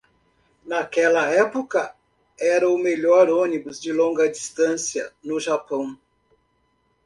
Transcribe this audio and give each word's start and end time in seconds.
Naquela 0.65 1.29
época, 1.29 1.93
era 2.39 2.67
o 2.67 2.75
melhor 2.75 3.29
ônibus 3.29 3.79
de 3.79 3.93
longa 3.93 4.27
distância 4.27 5.13
no 5.23 5.39
Japão. 5.39 5.95